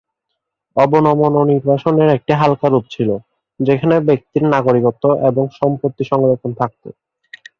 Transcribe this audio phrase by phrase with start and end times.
[0.77, 3.09] অবনমন নির্বাসনের একটি হালকা রূপ ছিল,
[3.59, 6.87] যেখানে ব্যক্তির নাগরিকত্ব এবং সম্পত্তি সংরক্ষণ থাকতো।